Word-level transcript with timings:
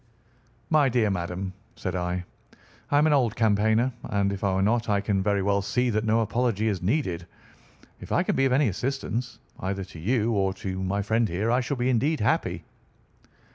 "My 0.71 0.89
dear 0.89 1.11
madam," 1.11 1.53
said 1.75 1.95
I, 1.95 2.25
"I 2.89 2.97
am 2.97 3.05
an 3.05 3.13
old 3.13 3.35
campaigner, 3.35 3.93
and 4.05 4.33
if 4.33 4.43
I 4.43 4.55
were 4.55 4.61
not 4.63 4.89
I 4.89 4.99
can 4.99 5.21
very 5.21 5.43
well 5.43 5.61
see 5.61 5.91
that 5.91 6.05
no 6.05 6.21
apology 6.21 6.67
is 6.69 6.81
needed. 6.81 7.27
If 7.99 8.11
I 8.11 8.23
can 8.23 8.35
be 8.35 8.45
of 8.45 8.51
any 8.51 8.67
assistance, 8.69 9.37
either 9.59 9.83
to 9.83 9.99
you 9.99 10.31
or 10.31 10.55
to 10.55 10.81
my 10.81 11.03
friend 11.03 11.29
here, 11.29 11.51
I 11.51 11.61
shall 11.61 11.77
be 11.77 11.87
indeed 11.91 12.19
happy." 12.19 12.63